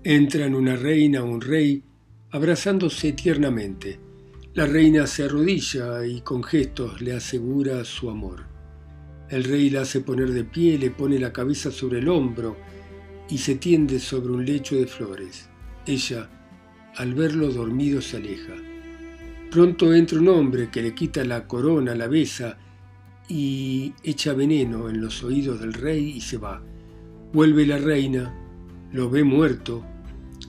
Entran 0.03 0.55
una 0.55 0.75
reina 0.75 1.23
o 1.23 1.25
un 1.25 1.41
rey 1.41 1.83
abrazándose 2.31 3.11
tiernamente. 3.13 3.99
La 4.53 4.65
reina 4.65 5.07
se 5.07 5.23
arrodilla 5.23 6.05
y 6.05 6.21
con 6.21 6.43
gestos 6.43 7.01
le 7.01 7.13
asegura 7.13 7.83
su 7.85 8.09
amor. 8.09 8.58
El 9.29 9.43
rey 9.43 9.69
la 9.69 9.81
hace 9.81 10.01
poner 10.01 10.31
de 10.31 10.43
pie, 10.43 10.79
le 10.79 10.89
pone 10.89 11.19
la 11.19 11.31
cabeza 11.31 11.71
sobre 11.71 11.99
el 11.99 12.09
hombro 12.09 12.57
y 13.29 13.37
se 13.37 13.55
tiende 13.55 13.99
sobre 13.99 14.33
un 14.33 14.43
lecho 14.43 14.75
de 14.75 14.87
flores. 14.87 15.49
Ella, 15.85 16.27
al 16.95 17.13
verlo 17.13 17.49
dormido, 17.51 18.01
se 18.01 18.17
aleja. 18.17 18.55
Pronto 19.51 19.93
entra 19.93 20.19
un 20.19 20.29
hombre 20.29 20.69
que 20.71 20.81
le 20.81 20.95
quita 20.95 21.23
la 21.23 21.47
corona, 21.47 21.93
la 21.93 22.07
besa 22.07 22.57
y 23.27 23.93
echa 24.03 24.33
veneno 24.33 24.89
en 24.89 24.99
los 24.99 25.23
oídos 25.23 25.59
del 25.59 25.73
rey 25.73 26.09
y 26.09 26.21
se 26.21 26.37
va. 26.37 26.63
Vuelve 27.31 27.67
la 27.67 27.77
reina, 27.77 28.33
lo 28.91 29.11
ve 29.11 29.23
muerto 29.23 29.85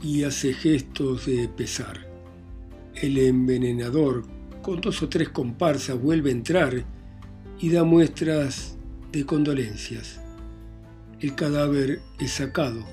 y 0.02 0.24
hace 0.24 0.54
gestos 0.54 1.26
de 1.26 1.48
pesar. 1.48 2.08
El 2.94 3.18
envenenador, 3.18 4.24
con 4.62 4.80
dos 4.80 5.02
o 5.02 5.08
tres 5.10 5.28
comparsas, 5.28 6.00
vuelve 6.00 6.30
a 6.30 6.32
entrar 6.32 6.84
y 7.60 7.70
da 7.70 7.84
muestras 7.84 8.76
de 9.12 9.26
condolencias. 9.26 10.20
El 11.20 11.34
cadáver 11.34 12.00
es 12.18 12.32
sacado 12.32 12.86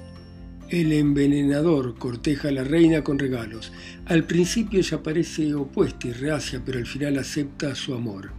El 0.70 0.92
envenenador 0.92 1.98
corteja 1.98 2.50
a 2.50 2.52
la 2.52 2.66
reina 2.66 3.02
con 3.02 3.18
regalos. 3.18 3.72
Al 4.06 4.26
principio 4.26 4.82
ella 4.82 5.02
parece 5.02 5.56
opuesta 5.56 6.10
y 6.10 6.12
reacia, 6.12 6.62
pero 6.66 6.78
al 6.78 6.86
final 6.86 7.18
acepta 7.18 7.74
su 7.74 7.94
amor. 7.94 8.32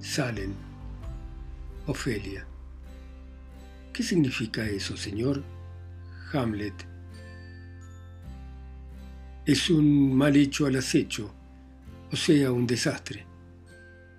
Salen. 0.00 0.54
Ofelia. 1.86 2.44
¿Qué 3.92 4.02
significa 4.02 4.66
eso, 4.66 4.96
señor? 4.96 5.44
Hamlet. 6.32 6.74
Es 9.46 9.70
un 9.70 10.16
mal 10.16 10.34
hecho 10.34 10.66
al 10.66 10.76
acecho, 10.76 11.32
o 12.10 12.16
sea, 12.16 12.50
un 12.50 12.66
desastre. 12.66 13.24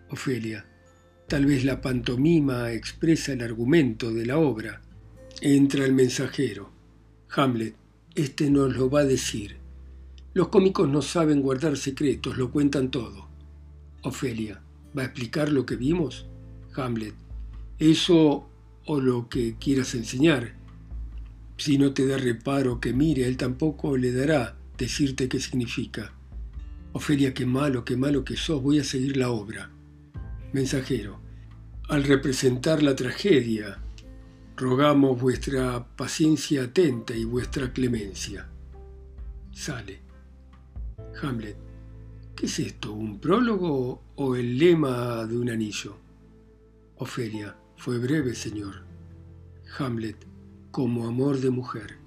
Ofelia. 0.09 0.65
Tal 1.33 1.47
vez 1.47 1.65
la 1.65 1.81
pantomima 1.81 2.71
expresa 2.73 3.33
el 3.33 3.41
argumento 3.41 4.13
de 4.13 4.23
la 4.23 4.37
obra. 4.37 4.83
Entra 5.41 5.83
el 5.83 5.91
mensajero. 5.91 6.69
Hamlet, 7.35 7.73
este 8.13 8.51
nos 8.51 8.77
lo 8.77 8.87
va 8.87 8.99
a 8.99 9.05
decir. 9.05 9.57
Los 10.35 10.49
cómicos 10.49 10.87
no 10.87 11.01
saben 11.01 11.41
guardar 11.41 11.75
secretos, 11.75 12.37
lo 12.37 12.51
cuentan 12.51 12.91
todo. 12.91 13.29
Ofelia, 14.03 14.61
¿va 14.95 15.01
a 15.01 15.05
explicar 15.05 15.51
lo 15.51 15.65
que 15.65 15.75
vimos? 15.75 16.27
Hamlet, 16.75 17.15
eso 17.79 18.47
o 18.85 19.01
lo 19.01 19.27
que 19.27 19.55
quieras 19.57 19.95
enseñar. 19.95 20.53
Si 21.57 21.79
no 21.79 21.95
te 21.95 22.05
da 22.05 22.19
reparo 22.19 22.79
que 22.79 22.93
mire, 22.93 23.25
él 23.25 23.37
tampoco 23.37 23.97
le 23.97 24.11
dará 24.11 24.55
decirte 24.77 25.27
qué 25.27 25.39
significa. 25.39 26.13
Ofelia, 26.91 27.33
qué 27.33 27.47
malo, 27.47 27.83
qué 27.83 27.97
malo 27.97 28.23
que 28.23 28.37
sos, 28.37 28.61
voy 28.61 28.77
a 28.77 28.83
seguir 28.83 29.17
la 29.17 29.31
obra. 29.31 29.71
Mensajero, 30.51 31.22
al 31.89 32.03
representar 32.03 32.81
la 32.81 32.95
tragedia, 32.95 33.79
Rogamos 34.55 35.19
vuestra 35.19 35.83
paciencia 35.95 36.65
atenta 36.65 37.15
y 37.15 37.25
vuestra 37.25 37.73
clemencia. 37.73 38.47
Sale. 39.51 39.99
Hamlet. 41.21 41.57
¿Qué 42.35 42.45
es 42.45 42.59
esto? 42.59 42.93
¿Un 42.93 43.19
prólogo 43.19 44.03
o 44.15 44.35
el 44.35 44.59
lema 44.59 45.25
de 45.25 45.37
un 45.39 45.49
anillo? 45.49 45.97
Ofelia. 46.97 47.57
Fue 47.77 47.97
breve, 47.97 48.35
señor. 48.35 48.83
Hamlet. 49.79 50.17
Como 50.69 51.07
amor 51.07 51.39
de 51.39 51.49
mujer. 51.49 51.97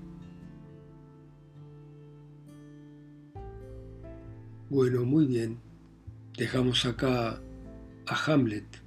Bueno, 4.70 5.04
muy 5.04 5.26
bien. 5.26 5.58
Dejamos 6.38 6.86
acá 6.86 7.40
a 8.06 8.32
Hamlet 8.32 8.85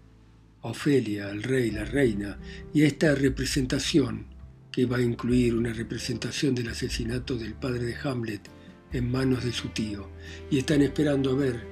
Ofelia, 0.61 1.29
el 1.29 1.43
rey, 1.43 1.71
la 1.71 1.85
reina, 1.85 2.37
y 2.73 2.83
esta 2.83 3.15
representación, 3.15 4.27
que 4.71 4.85
va 4.85 4.97
a 4.97 5.01
incluir 5.01 5.55
una 5.55 5.73
representación 5.73 6.53
del 6.53 6.69
asesinato 6.69 7.37
del 7.37 7.53
padre 7.53 7.85
de 7.85 7.95
Hamlet 8.03 8.49
en 8.91 9.11
manos 9.11 9.43
de 9.43 9.51
su 9.51 9.69
tío, 9.69 10.09
y 10.51 10.59
están 10.59 10.81
esperando 10.81 11.31
a 11.31 11.35
ver 11.35 11.65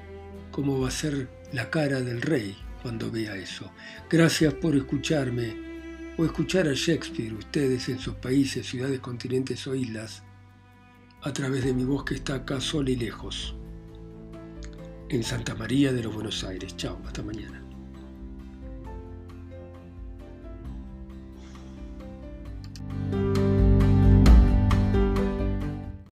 cómo 0.52 0.80
va 0.80 0.88
a 0.88 0.91
ser 0.91 1.30
la 1.54 1.69
cara 1.69 2.02
del 2.02 2.21
rey 2.21 2.56
cuando 2.82 3.12
vea 3.12 3.36
eso. 3.36 3.71
Gracias 4.10 4.54
por 4.54 4.76
escucharme 4.76 5.67
o 6.17 6.26
escuchar 6.26 6.67
a 6.67 6.73
Shakespeare, 6.73 7.34
ustedes 7.34 7.89
en 7.89 8.00
sus 8.00 8.15
países, 8.15 8.65
ciudades, 8.65 9.00
continentes 9.00 9.67
o 9.67 9.76
islas, 9.76 10.23
a 11.21 11.34
través 11.34 11.65
de 11.65 11.73
mi 11.73 11.84
voz 11.84 12.06
que 12.06 12.15
está 12.15 12.36
acá 12.36 12.62
sola 12.62 12.89
y 12.89 12.95
lejos, 12.95 13.56
en 15.10 15.23
Santa 15.23 15.56
María 15.56 15.93
de 15.93 16.04
los 16.04 16.13
Buenos 16.13 16.43
Aires. 16.43 16.76
Chao, 16.78 17.02
hasta 17.06 17.21
mañana. 17.23 17.66